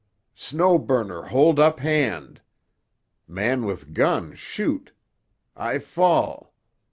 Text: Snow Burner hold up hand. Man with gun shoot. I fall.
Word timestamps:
Snow 0.33 0.79
Burner 0.79 1.25
hold 1.25 1.59
up 1.59 1.79
hand. 1.79 2.41
Man 3.27 3.65
with 3.67 3.93
gun 3.93 4.33
shoot. 4.33 4.93
I 5.55 5.77
fall. 5.77 6.55